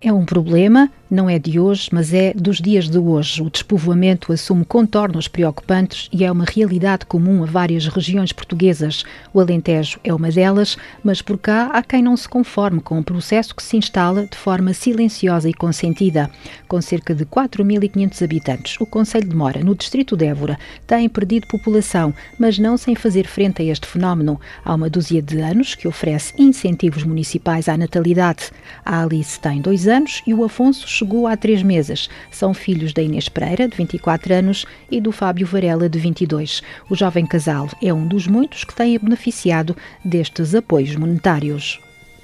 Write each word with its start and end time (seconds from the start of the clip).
É 0.00 0.12
um 0.12 0.24
problema, 0.24 0.90
não 1.10 1.28
é 1.28 1.38
de 1.38 1.58
hoje, 1.58 1.88
mas 1.92 2.12
é 2.12 2.32
dos 2.34 2.60
dias 2.60 2.88
de 2.88 2.98
hoje. 2.98 3.42
O 3.42 3.50
despovoamento 3.50 4.32
assume 4.32 4.64
contornos 4.64 5.26
preocupantes 5.26 6.08
e 6.12 6.24
é 6.24 6.30
uma 6.30 6.44
realidade 6.44 7.06
comum 7.06 7.42
a 7.42 7.46
várias 7.46 7.86
regiões 7.86 8.32
portuguesas. 8.32 9.04
O 9.32 9.40
Alentejo 9.40 9.98
é 10.04 10.12
uma 10.12 10.30
delas, 10.30 10.76
mas 11.02 11.22
por 11.22 11.38
cá 11.38 11.70
há 11.72 11.82
quem 11.82 12.02
não 12.02 12.16
se 12.16 12.28
conforme 12.28 12.80
com 12.80 12.98
o 12.98 13.04
processo 13.04 13.54
que 13.54 13.62
se 13.62 13.76
instala 13.76 14.26
de 14.26 14.36
forma 14.36 14.74
silenciosa 14.74 15.48
e 15.48 15.54
consentida. 15.54 16.30
Com 16.66 16.80
cerca 16.82 17.14
de 17.14 17.24
4.500 17.24 18.22
habitantes, 18.22 18.76
o 18.80 18.84
Conselho 18.84 19.28
de 19.28 19.36
Mora, 19.36 19.64
no 19.64 19.74
distrito 19.74 20.16
de 20.16 20.26
Évora, 20.26 20.58
tem 20.86 21.08
perdido 21.08 21.46
população, 21.48 22.12
mas 22.38 22.58
não 22.58 22.76
sem 22.76 22.94
fazer 22.94 23.26
frente 23.26 23.62
a 23.62 23.64
este 23.64 23.86
fenómeno. 23.86 24.38
Há 24.64 24.74
uma 24.74 24.90
dúzia 24.90 25.22
de 25.22 25.40
anos 25.40 25.74
que 25.74 25.88
oferece 25.88 26.34
incentivos 26.36 27.02
municipais 27.02 27.68
à 27.68 27.76
natalidade. 27.76 28.50
A 28.84 29.02
Alice 29.02 29.40
tem 29.40 29.60
dois 29.62 29.88
anos 29.88 30.22
e 30.26 30.34
o 30.34 30.44
Afonso 30.44 30.86
chegou 30.98 31.26
há 31.26 31.36
três 31.36 31.62
meses. 31.62 32.08
São 32.30 32.52
filhos 32.52 32.92
da 32.92 33.02
Inês 33.02 33.28
Pereira, 33.28 33.68
de 33.68 33.76
24 33.76 34.34
anos, 34.34 34.66
e 34.90 35.00
do 35.00 35.12
Fábio 35.12 35.46
Varela, 35.46 35.88
de 35.88 35.98
22. 35.98 36.62
O 36.90 36.96
jovem 36.96 37.24
casal 37.24 37.68
é 37.82 37.92
um 37.94 38.06
dos 38.06 38.26
muitos 38.26 38.64
que 38.64 38.74
têm 38.74 38.98
beneficiado 38.98 39.76
destes 40.04 40.54
apoios 40.54 40.96
monetários. 40.96 41.80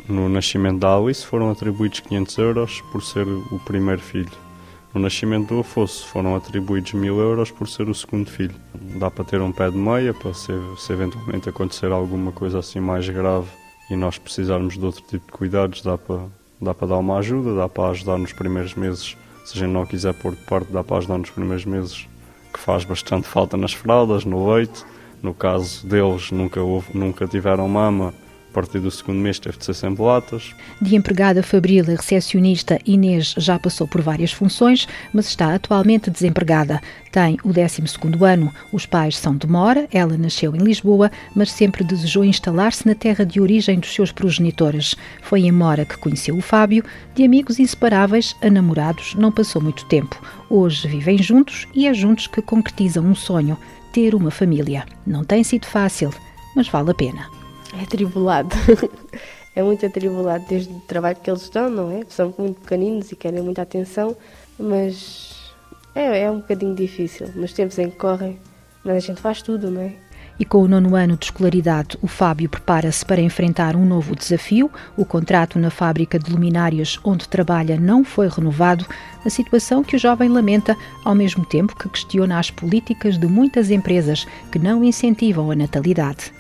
No 0.09 0.29
nascimento 0.29 0.81
da 0.81 0.95
Alice 0.95 1.25
foram 1.25 1.51
atribuídos 1.51 2.01
500 2.01 2.39
euros 2.39 2.81
por 2.93 3.03
ser 3.03 3.27
o 3.27 3.61
primeiro 3.65 4.01
filho. 4.01 4.45
No 4.93 5.01
nascimento 5.01 5.55
do 5.55 5.61
Afonso 5.61 6.07
foram 6.07 6.37
atribuídos 6.37 6.93
1000 6.93 7.19
euros 7.19 7.51
por 7.51 7.69
ser 7.69 7.89
o 7.89 7.95
segundo 7.95 8.31
filho. 8.31 8.55
Dá 8.99 9.11
para 9.11 9.25
ter 9.25 9.41
um 9.41 9.51
pé 9.51 9.71
de 9.71 9.77
meia, 9.77 10.13
para 10.13 10.35
se, 10.35 10.53
se 10.79 10.93
eventualmente 10.93 11.49
acontecer 11.49 11.91
alguma 11.91 12.33
coisa 12.33 12.59
assim 12.59 12.81
mais 12.81 13.09
grave 13.09 13.49
e 13.91 13.97
nós 13.97 14.19
precisarmos 14.19 14.79
de 14.79 14.85
outro 14.85 15.03
tipo 15.03 15.27
de 15.27 15.33
cuidados, 15.33 15.83
dá 15.83 15.99
para 15.99 16.27
dá 16.65 16.75
para 16.75 16.89
dar 16.89 16.99
uma 16.99 17.19
ajuda, 17.19 17.55
dá 17.55 17.69
para 17.69 17.91
ajudar 17.91 18.19
nos 18.19 18.33
primeiros 18.33 18.75
meses. 18.75 19.17
Se 19.45 19.57
a 19.57 19.61
gente 19.61 19.73
não 19.73 19.85
quiser 19.85 20.15
pôr 20.15 20.35
de 20.35 20.43
parte, 20.43 20.73
dá 20.73 20.83
para 20.83 20.97
ajudar 20.97 21.19
nos 21.19 21.31
primeiros 21.31 21.65
meses, 21.65 22.09
que 22.53 22.59
faz 22.59 22.85
bastante 22.85 23.29
falta 23.29 23.57
nas 23.57 23.73
fraldas, 23.73 24.25
no 24.25 24.53
leite. 24.53 24.85
No 25.23 25.33
caso 25.33 25.87
deles, 25.87 26.31
nunca, 26.31 26.61
houve, 26.61 26.97
nunca 26.97 27.27
tiveram 27.27 27.69
mama, 27.69 28.13
partir 28.55 28.79
do 28.79 28.91
segundo 28.91 29.19
mês 29.19 29.41
teve 29.41 29.59
de 29.59 29.65
ser 29.65 29.75
sempre 29.75 30.03
latas. 30.03 30.55
De 30.81 30.95
empregada 30.95 31.43
fabril 31.43 31.85
a 31.89 31.97
recepcionista, 31.97 32.79
Inês 32.87 33.35
já 33.37 33.59
passou 33.59 33.89
por 33.89 34.01
várias 34.01 34.33
funções, 34.33 34.87
mas 35.13 35.27
está 35.27 35.53
atualmente 35.53 36.09
desempregada. 36.09 36.81
Tem 37.11 37.37
o 37.43 37.53
12 37.53 37.83
ano, 38.25 38.53
os 38.73 38.87
pais 38.87 39.17
são 39.17 39.37
de 39.37 39.47
Mora, 39.47 39.89
ela 39.93 40.17
nasceu 40.17 40.55
em 40.55 40.61
Lisboa, 40.61 41.11
mas 41.35 41.51
sempre 41.51 41.83
desejou 41.83 42.25
instalar-se 42.25 42.87
na 42.87 42.95
terra 42.95 43.27
de 43.27 43.41
origem 43.41 43.79
dos 43.79 43.93
seus 43.93 44.13
progenitores. 44.13 44.95
Foi 45.21 45.41
em 45.41 45.53
Mora 45.53 45.85
que 45.85 45.99
conheceu 45.99 46.37
o 46.37 46.41
Fábio, 46.41 46.85
de 47.15 47.25
amigos 47.25 47.59
inseparáveis 47.59 48.37
a 48.41 48.49
namorados 48.49 49.15
não 49.17 49.33
passou 49.33 49.61
muito 49.61 49.85
tempo. 49.87 50.21
Hoje 50.49 50.87
vivem 50.87 51.19
juntos 51.19 51.67
e 51.75 51.87
é 51.87 51.95
juntos 51.95 52.27
que 52.29 52.41
concretizam 52.41 53.05
um 53.05 53.15
sonho, 53.15 53.59
ter 53.93 54.15
uma 54.15 54.31
família. 54.31 54.85
Não 55.07 55.25
tem 55.25 55.43
sido 55.43 55.67
fácil, 55.67 56.11
mas 56.55 56.69
vale 56.69 56.91
a 56.91 56.95
pena. 56.95 57.44
É 57.79 57.83
atribulado. 57.83 58.55
é 59.55 59.63
muito 59.63 59.85
atribulado 59.85 60.45
desde 60.49 60.73
o 60.73 60.81
trabalho 60.81 61.17
que 61.23 61.31
eles 61.31 61.49
dão, 61.49 61.69
não 61.69 61.91
é? 61.91 62.05
São 62.09 62.35
muito 62.39 62.61
pequeninos 62.61 63.11
e 63.13 63.17
querem 63.17 63.43
muita 63.43 63.63
atenção, 63.63 64.17
mas 64.59 65.53
é, 65.95 66.23
é 66.23 66.31
um 66.31 66.39
bocadinho 66.39 66.75
difícil. 66.75 67.31
Nos 67.35 67.53
tempos 67.53 67.79
em 67.79 67.91
que 67.91 67.97
correm, 67.97 68.39
mas 68.85 68.97
a 68.97 69.01
gente 69.01 69.21
faz 69.21 69.43
tudo, 69.43 69.71
não 69.71 69.81
é? 69.81 69.93
E 70.39 70.45
com 70.45 70.59
o 70.59 70.69
nono 70.69 70.97
ano 70.97 71.17
de 71.17 71.27
escolaridade, 71.27 71.97
o 72.03 72.09
Fábio 72.09 72.49
prepara-se 72.49 73.05
para 73.05 73.21
enfrentar 73.21 73.77
um 73.77 73.87
novo 73.87 74.17
desafio. 74.17 74.69
O 74.97 75.05
contrato 75.05 75.61
na 75.61 75.71
fábrica 75.71 76.19
de 76.19 76.33
luminárias 76.33 76.99
onde 77.05 77.29
trabalha 77.29 77.79
não 77.79 78.05
foi 78.05 78.29
renovado, 78.29 78.85
a 79.25 79.31
situação 79.31 79.85
que 79.85 79.95
o 79.95 79.99
jovem 79.99 80.29
lamenta, 80.29 80.77
ao 81.05 81.15
mesmo 81.15 81.47
tempo 81.47 81.77
que 81.77 81.89
questiona 81.89 82.41
as 82.41 82.51
políticas 82.51 83.17
de 83.17 83.29
muitas 83.29 83.71
empresas 83.71 84.27
que 84.51 84.59
não 84.59 84.83
incentivam 84.83 85.53
a 85.53 85.55
natalidade. 85.55 86.33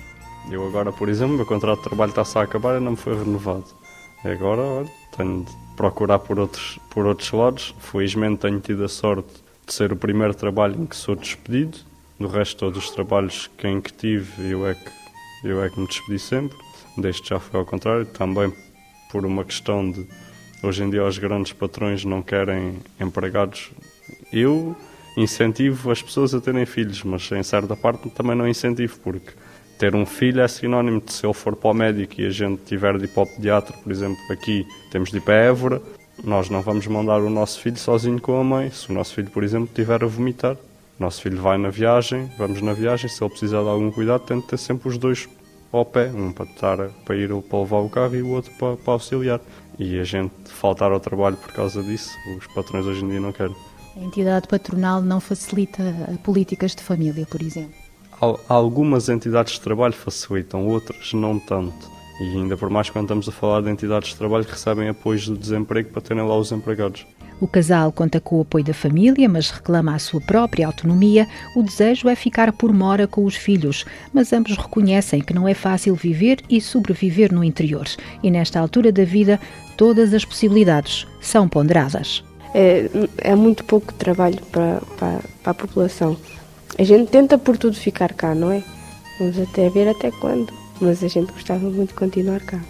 Eu 0.50 0.66
agora, 0.66 0.93
por 0.93 1.09
exemplo, 1.09 1.37
meu 1.37 1.47
contrato 1.47 1.78
de 1.78 1.84
trabalho 1.84 2.10
está-se 2.10 2.38
a 2.38 2.43
acabar 2.43 2.77
e 2.77 2.81
não 2.81 2.93
me 2.93 2.97
foi 2.97 3.16
renovado. 3.16 3.65
Agora, 4.25 4.60
olha, 4.60 4.91
tenho 5.16 5.44
de 5.44 5.53
procurar 5.77 6.19
por 6.19 6.38
outros, 6.38 6.78
por 6.91 7.06
outros 7.06 7.31
lados. 7.32 7.75
Felizmente 7.78 8.43
tenho 8.43 8.60
tido 8.60 8.84
a 8.84 8.88
sorte 8.88 9.33
de 9.66 9.72
ser 9.72 9.93
o 9.93 9.97
primeiro 9.97 10.34
trabalho 10.34 10.83
em 10.83 10.87
que 10.87 10.97
sou 10.97 11.16
despedido. 11.16 11.78
Do 12.19 12.28
resto, 12.28 12.59
todos 12.59 12.84
os 12.84 12.91
trabalhos 12.91 13.50
que 13.59 13.66
em 13.66 13.81
que 13.81 13.93
tive, 13.93 14.50
eu 14.50 14.66
é 14.66 14.75
que, 14.75 15.49
eu 15.49 15.62
é 15.62 15.69
que 15.69 15.81
me 15.81 15.87
despedi 15.87 16.19
sempre. 16.19 16.56
Deste 16.97 17.28
já 17.28 17.41
foi 17.41 17.59
ao 17.59 17.66
contrário, 17.66 18.06
também 18.06 18.53
por 19.10 19.27
uma 19.27 19.44
questão 19.44 19.91
de 19.91 20.06
hoje 20.62 20.84
em 20.84 20.91
dia 20.91 21.04
os 21.04 21.19
grandes 21.19 21.53
patrões 21.53 22.04
não 22.04 22.22
querem 22.22 22.78
empregados. 23.00 23.71
Eu 24.33 24.77
incentivo 25.16 25.91
as 25.91 26.03
pessoas 26.03 26.34
a 26.34 26.41
terem 26.41 26.65
filhos, 26.66 27.03
mas 27.03 27.31
em 27.33 27.43
certa 27.43 27.75
parte 27.77 28.09
também 28.10 28.37
não 28.37 28.47
incentivo, 28.47 28.99
porque 29.00 29.33
ter 29.79 29.95
um 29.95 30.07
filho 30.07 30.41
é 30.41 30.49
sinónimo 30.49 31.01
de 31.01 31.12
se 31.12 31.27
ele 31.27 31.35
for 31.35 31.57
para 31.57 31.71
o 31.71 31.75
médico 31.75 32.21
e 32.21 32.27
a 32.27 32.31
gente 32.31 32.62
tiver 32.65 32.97
de 32.99 33.05
ir 33.05 33.09
para 33.09 33.23
o 33.23 33.27
pediatra, 33.27 33.77
por 33.77 33.91
exemplo, 33.91 34.19
aqui 34.31 34.67
temos 34.91 35.11
de 35.11 35.19
ir 35.19 35.21
para 35.21 35.35
Évora, 35.35 35.83
nós 36.23 36.49
não 36.49 36.62
vamos 36.62 36.87
mandar 36.87 37.21
o 37.21 37.31
nosso 37.31 37.61
filho 37.61 37.77
sozinho 37.77 38.21
com 38.21 38.39
a 38.39 38.45
mãe. 38.45 38.71
Se 38.71 38.91
o 38.91 38.95
nosso 38.95 39.15
filho, 39.15 39.31
por 39.31 39.43
exemplo, 39.43 39.67
estiver 39.67 40.03
a 40.05 40.07
vomitar, 40.07 40.57
nosso 40.99 41.23
filho 41.23 41.41
vai 41.41 41.59
na 41.59 41.71
viagem, 41.71 42.31
vamos 42.39 42.61
na 42.63 42.73
viagem, 42.73 43.09
se 43.09 43.23
ele 43.23 43.31
precisar 43.31 43.63
de 43.63 43.69
algum 43.69 43.91
cuidado, 43.91 44.25
tem 44.25 44.39
de 44.39 44.47
ter 44.47 44.59
sempre 44.59 44.89
os 44.89 44.97
dois 44.97 45.29
ao 45.73 45.84
pé, 45.84 46.09
um 46.11 46.33
para, 46.33 46.45
estar, 46.45 46.77
para 47.05 47.17
ir 47.17 47.29
para 47.43 47.59
levar 47.59 47.79
o 47.79 47.91
carro 47.91 48.15
e 48.15 48.23
o 48.23 48.29
outro 48.29 48.53
para, 48.53 48.77
para 48.77 48.93
auxiliar. 48.93 49.41
E 49.77 49.99
a 49.99 50.05
gente 50.05 50.33
faltar 50.47 50.93
ao 50.93 51.01
trabalho 51.01 51.37
por 51.37 51.53
causa 51.53 51.83
disso, 51.83 52.17
os 52.39 52.47
patrões 52.55 52.87
hoje 52.87 53.05
em 53.05 53.09
dia 53.09 53.21
não 53.21 53.33
querem. 53.33 53.57
A 53.97 54.01
entidade 54.01 54.47
patronal 54.47 55.03
não 55.03 55.21
facilita 55.21 55.83
políticas 56.23 56.77
de 56.77 56.83
família, 56.83 57.27
por 57.27 57.43
exemplo? 57.43 57.84
Algumas 58.49 59.09
entidades 59.09 59.55
de 59.55 59.61
trabalho 59.61 59.95
facilitam, 59.95 60.67
outras 60.67 61.13
não 61.13 61.39
tanto. 61.39 61.91
E 62.21 62.37
ainda 62.37 62.57
por 62.57 62.71
mais 62.71 62.89
quando 62.91 63.07
estamos 63.07 63.29
a 63.29 63.33
falar 63.33 63.63
de 63.63 63.71
entidades 63.71 64.11
de 64.11 64.17
trabalho 64.17 64.45
que 64.45 64.53
recebem 64.53 64.89
apoios 64.89 65.29
do 65.29 65.37
desemprego 65.37 65.91
para 65.91 66.03
terem 66.03 66.25
lá 66.25 66.37
os 66.37 66.53
empregados. 66.53 67.05
O 67.41 67.49
casal 67.49 67.91
conta 67.91 68.21
com 68.21 68.39
o 68.39 68.43
apoio 68.43 68.65
da 68.65 68.73
família, 68.73 69.29
mas 69.29 69.51
reclama 69.51 69.95
a 69.95 69.99
sua 69.99 70.21
própria 70.21 70.67
autonomia. 70.67 71.27
O 71.57 71.63
desejo 71.63 72.09
é 72.09 72.15
ficar 72.15 72.53
por 72.53 72.73
mora 72.73 73.09
com 73.09 73.25
os 73.25 73.35
filhos, 73.35 73.85
mas 74.13 74.33
ambos 74.33 74.57
reconhecem 74.57 75.21
que 75.21 75.35
não 75.35 75.49
é 75.49 75.55
fácil 75.55 75.97
viver 75.97 76.39
e 76.49 76.61
sobreviver 76.61 77.35
no 77.35 77.43
interior. 77.43 77.87
E 78.23 78.31
nesta 78.31 78.61
altura 78.61 78.93
da 78.93 79.05
vida, 79.05 79.41
todas 79.77 80.15
as 80.15 80.25
possibilidades 80.25 81.07
são 81.21 81.49
ponderadas. 81.49 82.23
É, 82.55 82.89
é 83.19 83.35
muito 83.35 83.65
pouco 83.65 83.93
trabalho 83.93 84.41
para, 84.53 84.81
para, 84.97 85.21
para 85.43 85.51
a 85.51 85.55
população. 85.55 86.17
A 86.79 86.83
gente 86.83 87.11
tenta 87.11 87.39
por 87.39 87.57
tudo 87.57 87.77
ficar 87.77 88.12
cá, 88.12 88.35
não 88.35 88.51
é? 88.51 88.62
Vamos 89.19 89.39
até 89.39 89.69
ver 89.69 89.89
até 89.89 90.11
quando. 90.11 90.53
Mas 90.81 91.05
a 91.05 91.09
gente 91.09 91.33
gostava 91.33 91.71
muito 91.71 91.91
de 91.91 91.95
continuar 91.95 92.41
cá. 92.41 92.61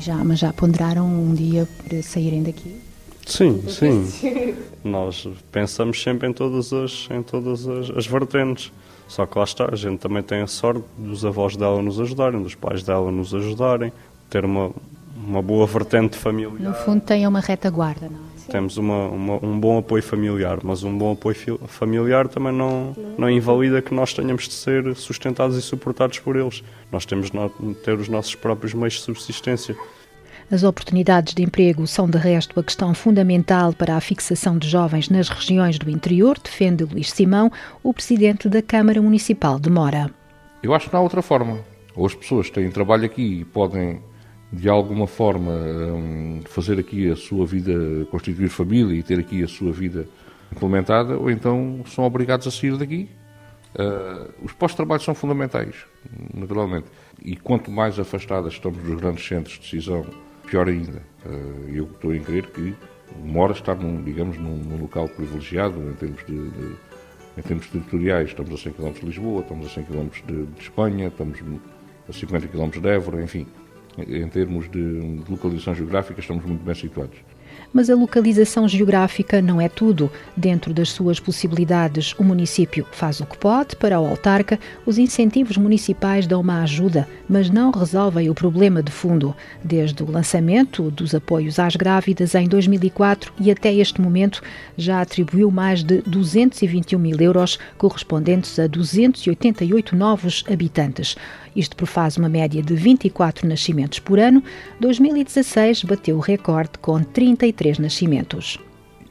Já, 0.00 0.16
mas 0.16 0.38
já 0.38 0.52
ponderaram 0.52 1.06
um 1.06 1.34
dia 1.34 1.68
para 1.86 2.02
saírem 2.02 2.42
daqui? 2.42 2.74
Sim, 3.26 3.62
sim. 3.68 4.54
Nós 4.82 5.28
pensamos 5.52 6.02
sempre 6.02 6.28
em 6.28 6.32
todas 6.32 6.72
as, 6.72 7.08
em 7.10 7.22
todas 7.22 7.68
as, 7.68 7.90
as 7.90 8.06
vertentes. 8.06 8.72
Só 9.06 9.26
que 9.26 9.38
lá 9.38 9.44
está, 9.44 9.68
a 9.70 9.76
gente 9.76 9.98
também 9.98 10.22
tem 10.22 10.40
a 10.40 10.46
sorte 10.46 10.82
dos 10.96 11.24
avós 11.24 11.56
dela 11.56 11.82
nos 11.82 12.00
ajudarem, 12.00 12.42
dos 12.42 12.54
pais 12.54 12.82
dela 12.82 13.12
nos 13.12 13.34
ajudarem, 13.34 13.92
ter 14.30 14.44
uma, 14.44 14.72
uma 15.26 15.42
boa 15.42 15.66
vertente 15.66 16.16
familiar. 16.16 16.60
No 16.60 16.74
fundo, 16.74 17.00
tem 17.00 17.26
uma 17.26 17.40
retaguarda, 17.40 18.08
não 18.08 18.18
é? 18.18 18.34
Temos 18.50 18.76
uma, 18.76 19.08
uma, 19.08 19.44
um 19.44 19.58
bom 19.58 19.78
apoio 19.78 20.02
familiar, 20.02 20.58
mas 20.62 20.84
um 20.84 20.96
bom 20.96 21.12
apoio 21.12 21.58
familiar 21.66 22.28
também 22.28 22.52
não, 22.52 22.94
não 23.16 23.30
invalida 23.30 23.80
que 23.80 23.94
nós 23.94 24.12
tenhamos 24.12 24.46
de 24.46 24.54
ser 24.54 24.94
sustentados 24.96 25.56
e 25.56 25.62
suportados 25.62 26.18
por 26.18 26.36
eles. 26.36 26.62
Nós 26.92 27.06
temos 27.06 27.30
de 27.30 27.74
ter 27.76 27.94
os 27.94 28.08
nossos 28.08 28.34
próprios 28.34 28.74
meios 28.74 28.94
de 28.94 29.00
subsistência. 29.00 29.74
As 30.50 30.62
oportunidades 30.62 31.32
de 31.32 31.42
emprego 31.42 31.86
são, 31.86 32.08
de 32.08 32.18
resto, 32.18 32.60
a 32.60 32.62
questão 32.62 32.92
fundamental 32.92 33.72
para 33.72 33.96
a 33.96 34.00
fixação 34.00 34.58
de 34.58 34.68
jovens 34.68 35.08
nas 35.08 35.30
regiões 35.30 35.78
do 35.78 35.88
interior, 35.88 36.38
defende 36.38 36.84
Luís 36.84 37.10
Simão, 37.10 37.50
o 37.82 37.94
presidente 37.94 38.48
da 38.48 38.60
Câmara 38.60 39.00
Municipal 39.00 39.58
de 39.58 39.70
Mora. 39.70 40.10
Eu 40.62 40.74
acho 40.74 40.88
que 40.88 40.92
não 40.92 41.00
há 41.00 41.02
outra 41.02 41.22
forma. 41.22 41.60
Ou 41.96 42.04
as 42.04 42.14
pessoas 42.14 42.50
têm 42.50 42.70
trabalho 42.70 43.06
aqui 43.06 43.40
e 43.40 43.44
podem 43.44 44.02
de 44.52 44.68
alguma 44.68 45.06
forma 45.06 45.52
hum, 45.52 46.40
fazer 46.44 46.78
aqui 46.78 47.10
a 47.10 47.16
sua 47.16 47.44
vida, 47.46 47.72
constituir 48.10 48.48
família 48.48 48.98
e 48.98 49.02
ter 49.02 49.18
aqui 49.18 49.42
a 49.42 49.48
sua 49.48 49.72
vida 49.72 50.06
implementada, 50.52 51.16
ou 51.18 51.30
então 51.30 51.82
são 51.86 52.04
obrigados 52.04 52.46
a 52.46 52.50
sair 52.50 52.76
daqui. 52.76 53.08
Uh, 53.74 54.30
os 54.44 54.52
pós-trabalhos 54.52 55.04
são 55.04 55.14
fundamentais, 55.14 55.74
naturalmente. 56.32 56.86
E 57.20 57.34
quanto 57.34 57.72
mais 57.72 57.98
afastadas 57.98 58.52
estamos 58.52 58.78
dos 58.78 59.00
grandes 59.00 59.26
centros 59.26 59.54
de 59.54 59.62
decisão, 59.62 60.06
pior 60.46 60.68
ainda. 60.68 61.02
Uh, 61.26 61.68
eu 61.68 61.84
estou 61.84 62.12
a 62.12 62.18
crer 62.18 62.46
que 62.46 62.74
Mora 63.24 63.52
está, 63.52 63.74
num, 63.74 64.02
digamos, 64.02 64.38
num, 64.38 64.56
num, 64.56 64.80
local 64.80 65.08
privilegiado 65.08 65.80
em 65.90 65.92
termos, 65.94 66.24
de, 66.24 66.50
de, 66.50 66.76
em 67.36 67.42
termos 67.42 67.66
territoriais. 67.66 68.28
Estamos 68.28 68.52
a 68.52 68.56
100 68.56 68.72
km 68.74 68.92
de 68.92 69.06
Lisboa, 69.06 69.40
estamos 69.40 69.66
a 69.66 69.68
100 69.70 69.84
km 69.84 70.08
de, 70.24 70.46
de 70.46 70.60
Espanha, 70.60 71.08
estamos 71.08 71.38
a 72.08 72.12
50 72.12 72.46
km 72.46 72.70
de 72.80 72.88
Évora, 72.88 73.22
enfim 73.22 73.46
em 73.98 74.28
termos 74.28 74.70
de, 74.70 75.22
localização 75.28 75.74
geográfica, 75.74 76.20
estamos 76.20 76.44
muito 76.44 76.64
bem 76.64 76.74
situados. 76.74 77.16
Mas 77.72 77.90
a 77.90 77.94
localização 77.94 78.68
geográfica 78.68 79.42
não 79.42 79.60
é 79.60 79.68
tudo. 79.68 80.10
Dentro 80.36 80.72
das 80.72 80.90
suas 80.90 81.18
possibilidades, 81.18 82.14
o 82.18 82.22
município 82.22 82.86
faz 82.92 83.20
o 83.20 83.26
que 83.26 83.36
pode 83.36 83.76
para 83.76 83.98
o 83.98 84.06
autarca. 84.06 84.58
Os 84.86 84.96
incentivos 84.96 85.56
municipais 85.56 86.26
dão 86.26 86.40
uma 86.40 86.62
ajuda, 86.62 87.08
mas 87.28 87.50
não 87.50 87.70
resolvem 87.70 88.30
o 88.30 88.34
problema 88.34 88.82
de 88.82 88.92
fundo. 88.92 89.34
Desde 89.62 90.02
o 90.02 90.10
lançamento 90.10 90.90
dos 90.90 91.14
apoios 91.14 91.58
às 91.58 91.74
grávidas 91.74 92.34
em 92.34 92.46
2004 92.46 93.32
e 93.40 93.50
até 93.50 93.74
este 93.74 94.00
momento, 94.00 94.40
já 94.76 95.00
atribuiu 95.00 95.50
mais 95.50 95.82
de 95.82 96.00
221 96.02 96.98
mil 96.98 97.20
euros, 97.20 97.58
correspondentes 97.76 98.58
a 98.58 98.66
288 98.66 99.96
novos 99.96 100.44
habitantes. 100.48 101.16
Isto 101.56 101.76
prefaz 101.76 102.16
uma 102.16 102.28
média 102.28 102.60
de 102.60 102.74
24 102.74 103.48
nascimentos 103.48 104.00
por 104.00 104.18
ano. 104.18 104.42
2016 104.80 105.84
bateu 105.84 106.16
o 106.16 106.20
recorde 106.20 106.72
com 106.80 107.02
33 107.44 107.78
nascimentos. 107.78 108.58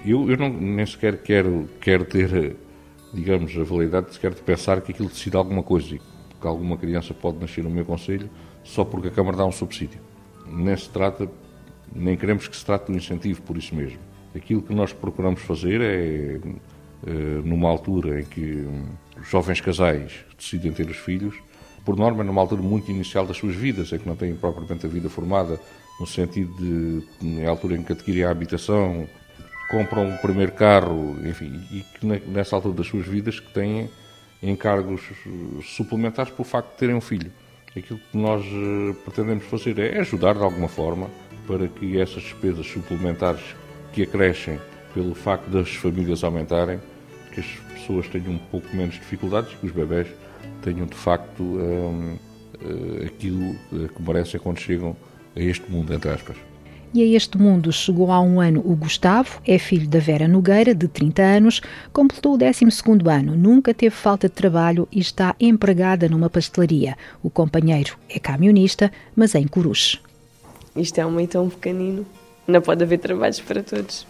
Eu, 0.03 0.30
eu 0.30 0.38
não, 0.38 0.50
nem 0.50 0.85
sequer 0.85 1.21
quero, 1.21 1.69
quero 1.80 2.03
ter, 2.03 2.56
digamos, 3.13 3.56
a 3.56 3.63
validade 3.63 4.13
sequer 4.13 4.33
de 4.33 4.41
pensar 4.41 4.81
que 4.81 4.91
aquilo 4.91 5.07
decide 5.07 5.38
alguma 5.38 5.62
coisa 5.62 5.97
que 5.97 6.47
alguma 6.47 6.75
criança 6.77 7.13
pode 7.13 7.38
nascer 7.38 7.63
no 7.63 7.69
meu 7.69 7.85
conselho 7.85 8.30
só 8.63 8.83
porque 8.83 9.09
a 9.09 9.12
Câmara 9.12 9.38
dá 9.38 9.45
um 9.45 9.51
subsídio. 9.51 10.00
Nem 10.47 10.75
se 10.75 10.89
trata, 10.89 11.30
nem 11.94 12.18
queremos 12.18 12.47
que 12.47 12.56
se 12.56 12.65
trate 12.65 12.88
de 12.88 12.94
um 12.94 12.95
incentivo 12.95 13.41
por 13.44 13.56
isso 13.57 13.75
mesmo. 13.75 14.00
Aquilo 14.35 14.62
que 14.62 14.74
nós 14.74 14.91
procuramos 14.91 15.41
fazer 15.41 15.80
é, 15.80 16.39
eh, 17.06 17.41
numa 17.44 17.69
altura 17.69 18.21
em 18.21 18.25
que 18.25 18.65
os 19.21 19.30
jovens 19.30 19.62
casais 19.62 20.25
decidem 20.38 20.71
ter 20.71 20.89
os 20.89 20.97
filhos, 20.97 21.35
por 21.85 21.95
norma, 21.95 22.24
numa 22.24 22.41
altura 22.41 22.62
muito 22.62 22.89
inicial 22.89 23.27
das 23.27 23.38
suas 23.38 23.56
vidas, 23.56 23.94
é 23.94 23.97
que 23.97 24.07
não 24.07 24.15
têm 24.15 24.33
propriamente 24.35 24.85
a 24.85 24.89
vida 24.89 25.09
formada, 25.09 25.59
no 26.00 26.07
sentido 26.07 26.54
de, 26.57 27.25
na 27.25 27.50
altura 27.50 27.75
em 27.75 27.84
que 27.84 27.94
adquirem 27.94 28.24
a 28.24 28.31
habitação, 28.31 29.07
compram 29.69 30.13
o 30.13 30.18
primeiro 30.19 30.51
carro, 30.51 31.18
enfim, 31.25 31.62
e 31.72 31.81
que 31.81 32.30
nessa 32.30 32.56
altura 32.56 32.75
das 32.75 32.88
suas 32.88 33.06
vidas 33.06 33.40
que 33.40 33.51
têm 33.54 33.90
encargos 34.42 35.01
suplementares 35.63 36.31
pelo 36.31 36.44
facto 36.44 36.72
de 36.72 36.78
terem 36.78 36.95
um 36.95 37.01
filho. 37.01 37.31
Aquilo 37.75 38.00
que 38.12 38.18
nós 38.18 38.45
eh, 38.45 38.94
pretendemos 39.04 39.45
fazer 39.45 39.80
é 39.80 40.00
ajudar 40.00 40.36
de 40.36 40.44
alguma 40.44 40.68
forma 40.68 41.10
para 41.48 41.68
que 41.68 42.00
essas 42.00 42.22
despesas 42.22 42.68
suplementares 42.68 43.42
que 43.94 44.04
acrescem 44.04 44.60
pelo 44.94 45.16
facto 45.16 45.50
das 45.50 45.69
famílias 45.69 46.24
aumentarem, 46.24 46.80
que 47.34 47.40
as 47.40 47.48
pessoas 47.74 48.07
tenham 48.10 48.34
um 48.34 48.38
pouco 48.38 48.68
menos 48.75 48.95
dificuldades, 48.95 49.56
que 49.56 49.66
os 49.66 49.72
bebés 49.72 50.07
tenham 50.62 50.86
de 50.86 50.95
facto 50.95 51.42
um, 51.42 52.16
eh, 52.62 53.06
aquilo 53.07 53.56
que 53.69 54.01
merecem 54.04 54.40
quando 54.40 54.60
chegam 54.60 54.95
a 55.35 55.39
este 55.39 55.69
mundo, 55.69 55.94
entre 55.94 56.09
aspas. 56.09 56.35
E 56.94 57.01
a 57.01 57.18
este 57.18 57.39
mundo 57.39 57.71
chegou 57.71 58.12
há 58.12 58.21
um 58.21 58.39
ano 58.39 58.62
o 58.63 58.75
Gustavo, 58.75 59.41
é 59.47 59.57
filho 59.57 59.88
da 59.88 59.97
Vera 59.97 60.27
Nogueira, 60.27 60.75
de 60.75 60.88
30 60.88 61.24
anos, 61.24 61.62
completou 61.91 62.35
o 62.35 62.38
12 62.38 62.65
ano, 63.09 63.35
nunca 63.35 63.74
teve 63.74 63.95
falta 63.95 64.27
de 64.27 64.35
trabalho 64.35 64.88
e 64.91 65.00
está 65.00 65.35
empregada 65.39 66.07
numa 66.07 66.30
pastelaria. 66.30 66.95
O 67.24 67.31
companheiro 67.31 67.97
é 68.07 68.19
camionista, 68.19 68.91
mas 69.15 69.33
é 69.33 69.39
em 69.39 69.47
Coruche. 69.47 70.00
Isto 70.75 71.00
é 71.00 71.06
um 71.06 71.12
meio 71.12 71.27
tão 71.27 71.50
pequenino, 71.50 72.06
não 72.47 72.62
pode 72.62 72.83
haver 72.83 73.00
trabalhos 73.00 73.39
para 73.39 73.63
todos. 73.63 74.06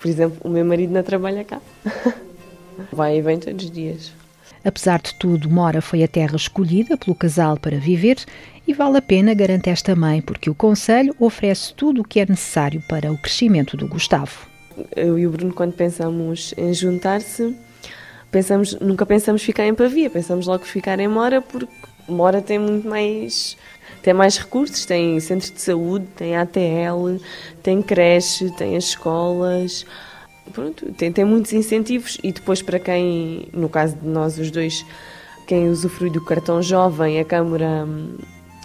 Por 0.00 0.08
exemplo, 0.08 0.38
o 0.42 0.48
meu 0.48 0.64
marido 0.64 0.92
não 0.92 1.02
trabalha 1.02 1.44
cá. 1.44 1.60
Vai 2.90 3.18
e 3.18 3.22
vem 3.22 3.38
todos 3.38 3.62
os 3.62 3.70
dias. 3.70 4.21
Apesar 4.64 5.00
de 5.00 5.14
tudo, 5.14 5.50
Mora 5.50 5.80
foi 5.82 6.02
a 6.02 6.08
terra 6.08 6.36
escolhida 6.36 6.96
pelo 6.96 7.16
casal 7.16 7.56
para 7.56 7.78
viver 7.78 8.18
e 8.66 8.72
vale 8.72 8.98
a 8.98 9.02
pena, 9.02 9.34
garante 9.34 9.68
esta 9.68 9.96
mãe, 9.96 10.20
porque 10.20 10.48
o 10.48 10.54
Conselho 10.54 11.14
oferece 11.18 11.74
tudo 11.74 12.02
o 12.02 12.04
que 12.04 12.20
é 12.20 12.26
necessário 12.26 12.82
para 12.88 13.10
o 13.10 13.18
crescimento 13.18 13.76
do 13.76 13.88
Gustavo. 13.88 14.46
Eu 14.94 15.18
e 15.18 15.26
o 15.26 15.30
Bruno, 15.30 15.52
quando 15.52 15.72
pensamos 15.72 16.54
em 16.56 16.72
juntar-se, 16.72 17.56
pensamos, 18.30 18.78
nunca 18.80 19.04
pensamos 19.04 19.42
ficar 19.42 19.66
em 19.66 19.74
Pavia, 19.74 20.08
pensamos 20.08 20.46
logo 20.46 20.64
ficar 20.64 20.98
em 21.00 21.08
Mora, 21.08 21.42
porque 21.42 21.72
Mora 22.08 22.40
tem 22.40 22.58
muito 22.58 22.88
mais 22.88 23.56
tem 24.02 24.12
mais 24.12 24.36
recursos, 24.36 24.84
tem 24.84 25.18
centros 25.20 25.52
de 25.52 25.60
saúde, 25.60 26.06
tem 26.16 26.36
ATL, 26.36 27.20
tem 27.62 27.80
creche, 27.80 28.50
tem 28.56 28.76
as 28.76 28.84
escolas, 28.84 29.86
pronto, 30.50 30.92
tem, 30.92 31.12
tem 31.12 31.24
muitos 31.24 31.52
incentivos 31.52 32.18
e 32.22 32.32
depois 32.32 32.62
para 32.62 32.78
quem, 32.78 33.48
no 33.52 33.68
caso 33.68 33.96
de 33.96 34.06
nós 34.06 34.38
os 34.38 34.50
dois, 34.50 34.84
quem 35.46 35.68
usufrui 35.68 36.10
do 36.10 36.24
cartão 36.24 36.62
jovem, 36.62 37.20
a 37.20 37.24
Câmara 37.24 37.84
hum, 37.86 38.16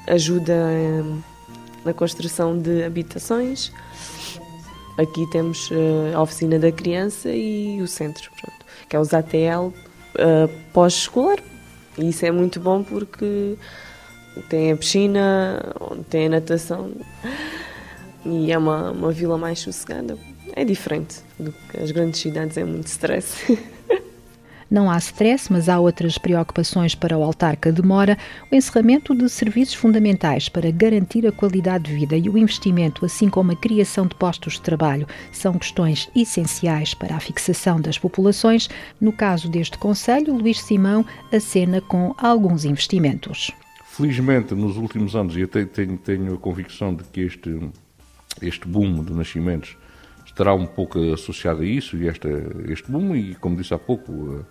ajuda 0.07 0.53
hum, 0.53 1.21
na 1.85 1.93
construção 1.93 2.57
de 2.57 2.83
habitações. 2.83 3.71
Aqui 4.97 5.29
temos 5.29 5.69
uh, 5.69 6.15
a 6.15 6.21
oficina 6.21 6.57
da 6.57 6.71
criança 6.71 7.29
e 7.29 7.79
o 7.81 7.87
centro, 7.87 8.31
pronto, 8.41 8.65
que 8.89 8.95
é 8.95 8.99
os 8.99 9.13
ATL 9.13 9.67
uh, 9.67 9.73
pós-escolar. 10.73 11.37
E 11.97 12.09
isso 12.09 12.25
é 12.25 12.31
muito 12.31 12.59
bom 12.59 12.83
porque 12.83 13.55
tem 14.49 14.71
a 14.71 14.77
piscina, 14.77 15.63
tem 16.09 16.27
a 16.27 16.29
natação 16.29 16.91
e 18.25 18.51
é 18.51 18.57
uma, 18.57 18.91
uma 18.91 19.11
vila 19.11 19.37
mais 19.37 19.59
sossegada. 19.59 20.17
É 20.57 20.65
diferente 20.65 21.17
do 21.39 21.53
que 21.69 21.79
as 21.79 21.91
grandes 21.91 22.19
cidades, 22.19 22.57
é 22.57 22.65
muito 22.65 22.87
stress. 22.87 23.59
Não 24.71 24.89
há 24.89 24.97
stress, 24.97 25.53
mas 25.53 25.69
há 25.69 25.79
outras 25.79 26.17
preocupações 26.17 26.95
para 26.95 27.15
o 27.15 27.21
autarca 27.21 27.71
de 27.71 27.83
Mora, 27.83 28.17
o 28.51 28.55
encerramento 28.55 29.13
de 29.13 29.29
serviços 29.29 29.75
fundamentais 29.75 30.49
para 30.49 30.71
garantir 30.71 31.27
a 31.27 31.31
qualidade 31.31 31.83
de 31.83 31.93
vida 31.93 32.17
e 32.17 32.27
o 32.27 32.39
investimento, 32.39 33.05
assim 33.05 33.29
como 33.29 33.51
a 33.51 33.55
criação 33.55 34.07
de 34.07 34.15
postos 34.15 34.53
de 34.53 34.61
trabalho, 34.61 35.05
são 35.31 35.53
questões 35.53 36.09
essenciais 36.15 36.95
para 36.95 37.15
a 37.15 37.19
fixação 37.19 37.79
das 37.79 37.99
populações. 37.99 38.67
No 38.99 39.13
caso 39.13 39.47
deste 39.47 39.77
Conselho, 39.77 40.33
Luís 40.33 40.59
Simão 40.59 41.05
acena 41.31 41.81
com 41.81 42.15
alguns 42.17 42.65
investimentos. 42.65 43.51
Felizmente, 43.85 44.55
nos 44.55 44.75
últimos 44.75 45.15
anos, 45.15 45.37
e 45.37 45.43
até 45.43 45.65
tenho, 45.65 45.99
tenho 45.99 46.33
a 46.33 46.37
convicção 46.39 46.95
de 46.95 47.03
que 47.03 47.21
este, 47.21 47.59
este 48.41 48.67
boom 48.67 49.03
de 49.03 49.13
nascimentos 49.13 49.77
estará 50.37 50.53
um 50.53 50.67
pouco 50.67 50.99
associado 51.11 51.63
a 51.63 51.65
isso, 51.65 51.97
e 51.97 52.07
esta, 52.07 52.29
este 52.67 52.91
boom, 52.91 53.15
e 53.15 53.33
como 53.35 53.55
disse 53.55 53.73
há 53.73 53.79
pouco, 53.79 54.11
uh, 54.11 54.45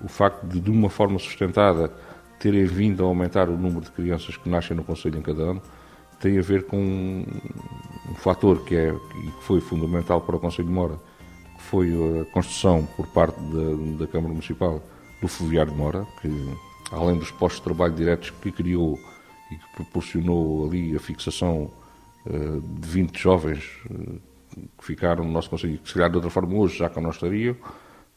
o 0.00 0.08
facto 0.08 0.46
de, 0.46 0.60
de 0.60 0.70
uma 0.70 0.88
forma 0.88 1.18
sustentada, 1.18 1.92
terem 2.38 2.64
vindo 2.64 3.02
a 3.02 3.06
aumentar 3.06 3.48
o 3.48 3.56
número 3.56 3.80
de 3.80 3.90
crianças 3.90 4.36
que 4.36 4.48
nascem 4.48 4.76
no 4.76 4.84
Conselho 4.84 5.18
em 5.18 5.22
cada 5.22 5.42
ano, 5.42 5.62
tem 6.20 6.38
a 6.38 6.42
ver 6.42 6.66
com 6.66 6.76
um, 6.76 7.26
um 8.10 8.14
fator 8.14 8.64
que, 8.64 8.76
é, 8.76 8.92
que 8.92 9.42
foi 9.44 9.60
fundamental 9.60 10.20
para 10.20 10.36
o 10.36 10.38
Conselho 10.38 10.68
de 10.68 10.74
Mora, 10.74 10.96
que 11.56 11.62
foi 11.62 11.90
a 12.20 12.24
construção 12.32 12.86
por 12.96 13.08
parte 13.08 13.36
da, 13.40 14.04
da 14.04 14.06
Câmara 14.06 14.32
Municipal 14.32 14.80
do 15.20 15.26
Fluviário 15.26 15.72
de 15.72 15.78
Mora, 15.78 16.06
que 16.20 16.28
além 16.92 17.18
dos 17.18 17.32
postos 17.32 17.58
de 17.58 17.64
trabalho 17.64 17.94
diretos 17.94 18.30
que 18.30 18.52
criou 18.52 18.98
e 19.50 19.56
que 19.56 19.72
proporcionou 19.74 20.66
ali 20.66 20.94
a 20.94 21.00
fixação 21.00 21.70
uh, 22.26 22.60
de 22.60 22.88
20 22.88 23.18
jovens 23.18 23.64
uh, 23.90 24.31
que 24.78 24.84
ficaram 24.84 25.24
no 25.24 25.30
nosso 25.30 25.50
Conselho, 25.50 25.78
que 25.78 25.88
se 25.88 25.94
calhar 25.94 26.10
de 26.10 26.16
outra 26.16 26.30
forma 26.30 26.54
hoje 26.54 26.78
já 26.78 26.88
que 26.88 27.00
não 27.00 27.10
estariam, 27.10 27.56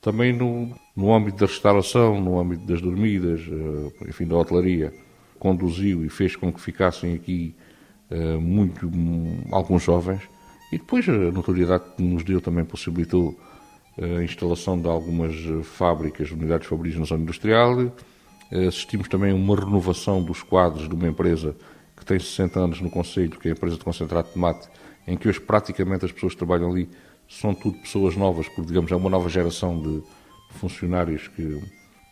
também 0.01 0.33
no, 0.33 0.75
no 0.95 1.13
âmbito 1.13 1.39
da 1.39 1.45
restauração, 1.45 2.21
no 2.21 2.39
âmbito 2.39 2.65
das 2.65 2.81
dormidas, 2.81 3.41
uh, 3.47 3.91
enfim, 4.07 4.25
da 4.25 4.35
hotelaria, 4.35 4.93
conduziu 5.39 6.05
e 6.05 6.09
fez 6.09 6.35
com 6.35 6.51
que 6.51 6.61
ficassem 6.61 7.13
aqui 7.13 7.55
muito, 8.39 8.85
um, 8.87 9.43
alguns 9.51 9.81
jovens. 9.83 10.21
E 10.71 10.77
depois 10.77 11.09
a 11.09 11.11
notoriedade 11.11 11.83
que 11.97 12.03
nos 12.03 12.23
deu 12.23 12.39
também 12.39 12.63
possibilitou 12.63 13.35
a 13.99 14.23
instalação 14.23 14.79
de 14.79 14.87
algumas 14.87 15.35
fábricas, 15.63 16.31
unidades 16.31 16.67
fabris 16.67 16.95
na 16.95 17.03
zona 17.03 17.23
industrial, 17.23 17.91
Assistimos 18.51 19.07
também 19.07 19.31
a 19.31 19.35
uma 19.35 19.55
renovação 19.55 20.21
dos 20.21 20.43
quadros 20.43 20.87
de 20.87 20.93
uma 20.93 21.07
empresa 21.07 21.55
que 21.97 22.05
tem 22.05 22.19
60 22.19 22.59
anos 22.59 22.81
no 22.81 22.91
Conselho, 22.91 23.39
que 23.39 23.47
é 23.47 23.51
a 23.51 23.53
empresa 23.53 23.77
de 23.77 23.83
concentrado 23.83 24.27
de 24.27 24.33
tomate, 24.33 24.67
em 25.07 25.17
que 25.17 25.27
hoje 25.27 25.39
praticamente 25.39 26.05
as 26.05 26.11
pessoas 26.11 26.33
que 26.33 26.39
trabalham 26.39 26.71
ali 26.71 26.89
são 27.27 27.53
tudo 27.53 27.77
pessoas 27.79 28.15
novas, 28.15 28.47
porque 28.47 28.67
digamos 28.67 28.91
é 28.91 28.95
uma 28.95 29.09
nova 29.09 29.29
geração 29.29 29.81
de 29.81 30.03
funcionários 30.51 31.27
que, 31.27 31.61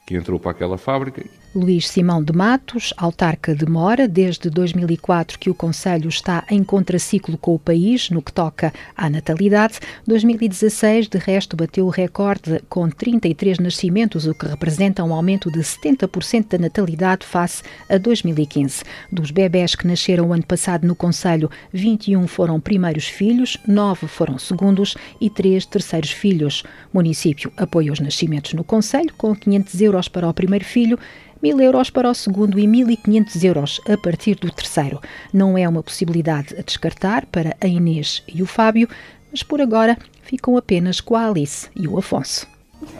que 0.07 0.15
entrou 0.15 0.39
para 0.39 0.51
aquela 0.51 0.77
fábrica 0.77 1.23
Luís 1.55 1.87
Simão 1.87 2.23
de 2.23 2.33
Matos, 2.33 2.95
autarca 2.97 3.53
de 3.53 3.67
Mora, 3.67 4.07
desde 4.07 4.49
2004 4.49 5.37
que 5.37 5.51
o 5.51 5.53
Conselho 5.53 6.09
está 6.09 6.43
em 6.49 6.63
contraciclo 6.63 7.37
com 7.37 7.53
o 7.53 7.59
país 7.59 8.09
no 8.09 8.23
que 8.23 8.33
toca 8.33 8.73
à 8.97 9.07
natalidade. 9.07 9.79
2016, 10.07 11.07
de 11.07 11.19
resto, 11.19 11.55
bateu 11.55 11.85
o 11.85 11.89
recorde 11.89 12.59
com 12.67 12.89
33 12.89 13.59
nascimentos, 13.59 14.25
o 14.25 14.33
que 14.33 14.47
representa 14.47 15.03
um 15.03 15.13
aumento 15.13 15.51
de 15.51 15.59
70% 15.59 16.47
da 16.49 16.57
natalidade 16.57 17.23
face 17.23 17.61
a 17.87 17.99
2015. 17.99 18.83
Dos 19.11 19.29
bebés 19.29 19.75
que 19.75 19.85
nasceram 19.85 20.33
ano 20.33 20.45
passado 20.45 20.87
no 20.87 20.95
Conselho, 20.95 21.51
21 21.71 22.25
foram 22.25 22.59
primeiros 22.59 23.05
filhos, 23.05 23.59
9 23.67 24.07
foram 24.07 24.39
segundos 24.39 24.95
e 25.21 25.29
3 25.29 25.67
terceiros 25.67 26.09
filhos. 26.09 26.63
O 26.91 26.97
município 26.97 27.53
apoia 27.55 27.93
os 27.93 27.99
nascimentos 27.99 28.53
no 28.53 28.63
Conselho 28.63 29.13
com 29.15 29.35
500 29.35 29.81
euros 29.81 30.07
para 30.07 30.27
o 30.27 30.33
primeiro 30.33 30.65
filho 30.65 30.97
1.000 31.43 31.61
euros 31.61 31.89
para 31.89 32.09
o 32.09 32.13
segundo 32.13 32.57
e 32.57 32.65
1.500 32.65 33.43
euros 33.43 33.81
a 33.89 33.97
partir 33.97 34.35
do 34.35 34.49
terceiro. 34.49 35.01
Não 35.33 35.57
é 35.57 35.67
uma 35.67 35.83
possibilidade 35.83 36.55
a 36.57 36.61
descartar 36.61 37.25
para 37.25 37.57
a 37.59 37.67
Inês 37.67 38.23
e 38.33 38.41
o 38.41 38.45
Fábio, 38.45 38.87
mas 39.29 39.43
por 39.43 39.59
agora 39.59 39.97
ficam 40.21 40.55
apenas 40.55 41.01
com 41.01 41.17
a 41.17 41.27
Alice 41.27 41.69
e 41.75 41.85
o 41.85 41.97
Afonso. 41.97 42.47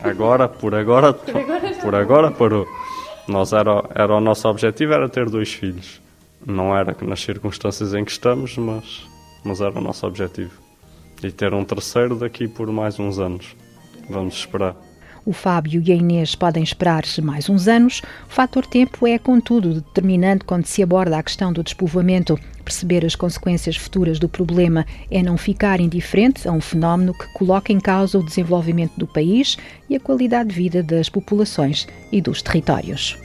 Agora, 0.02 0.46
por 0.46 0.74
agora, 0.74 1.14
por 1.14 1.94
agora 1.94 2.30
parou. 2.30 2.66
Nós 3.26 3.54
era, 3.54 3.82
era 3.94 4.14
o 4.14 4.20
nosso 4.20 4.46
objetivo 4.46 4.92
era 4.92 5.08
ter 5.08 5.30
dois 5.30 5.50
filhos. 5.50 6.02
Não 6.46 6.76
era 6.76 6.94
nas 7.00 7.20
circunstâncias 7.20 7.94
em 7.94 8.04
que 8.04 8.10
estamos, 8.10 8.58
mas, 8.58 9.06
mas 9.42 9.62
era 9.62 9.78
o 9.78 9.80
nosso 9.80 10.06
objetivo. 10.06 10.52
E 11.22 11.32
ter 11.32 11.54
um 11.54 11.64
terceiro 11.64 12.16
daqui 12.16 12.46
por 12.46 12.70
mais 12.70 13.00
uns 13.00 13.18
anos. 13.18 13.56
Vamos 14.10 14.34
esperar. 14.34 14.76
O 15.26 15.32
Fábio 15.32 15.82
e 15.84 15.90
a 15.90 15.94
Inês 15.94 16.34
podem 16.34 16.62
esperar 16.62 17.04
mais 17.22 17.48
uns 17.48 17.66
anos. 17.66 18.02
O 18.28 18.32
fator 18.32 18.66
tempo 18.66 19.06
é, 19.06 19.18
contudo, 19.18 19.74
determinante 19.74 20.44
quando 20.44 20.66
se 20.66 20.82
aborda 20.82 21.16
a 21.16 21.22
questão 21.22 21.52
do 21.52 21.62
despovoamento. 21.62 22.38
Perceber 22.62 23.04
as 23.06 23.14
consequências 23.14 23.76
futuras 23.76 24.18
do 24.18 24.28
problema 24.28 24.86
é 25.10 25.22
não 25.22 25.38
ficar 25.38 25.80
indiferente 25.80 26.46
a 26.46 26.52
um 26.52 26.60
fenómeno 26.60 27.14
que 27.14 27.32
coloca 27.34 27.72
em 27.72 27.80
causa 27.80 28.18
o 28.18 28.24
desenvolvimento 28.24 28.92
do 28.98 29.06
país 29.06 29.56
e 29.88 29.96
a 29.96 30.00
qualidade 30.00 30.50
de 30.50 30.54
vida 30.54 30.82
das 30.82 31.08
populações 31.08 31.86
e 32.12 32.20
dos 32.20 32.42
territórios. 32.42 33.18